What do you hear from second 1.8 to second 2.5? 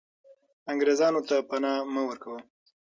مه ورکوه.